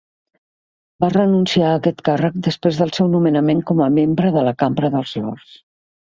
[1.03, 4.91] Va renunciar a aquest càrrec després del seu nomenament com a membre de la Cambra
[4.97, 5.53] dels lords.